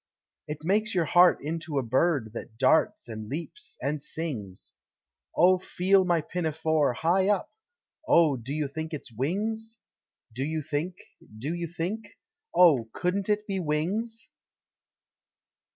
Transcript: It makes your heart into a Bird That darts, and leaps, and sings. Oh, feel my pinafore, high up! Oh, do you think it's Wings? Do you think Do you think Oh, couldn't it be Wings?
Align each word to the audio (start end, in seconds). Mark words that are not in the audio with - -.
It 0.47 0.63
makes 0.63 0.95
your 0.95 1.05
heart 1.05 1.37
into 1.43 1.77
a 1.77 1.83
Bird 1.83 2.31
That 2.33 2.57
darts, 2.57 3.07
and 3.07 3.29
leaps, 3.29 3.77
and 3.83 4.01
sings. 4.01 4.73
Oh, 5.37 5.59
feel 5.59 6.05
my 6.05 6.21
pinafore, 6.21 6.93
high 6.93 7.29
up! 7.29 7.51
Oh, 8.07 8.35
do 8.35 8.51
you 8.51 8.67
think 8.67 8.95
it's 8.95 9.11
Wings? 9.13 9.77
Do 10.33 10.43
you 10.43 10.63
think 10.63 10.95
Do 11.37 11.53
you 11.53 11.67
think 11.67 12.17
Oh, 12.51 12.89
couldn't 12.93 13.29
it 13.29 13.45
be 13.45 13.59
Wings? 13.59 14.31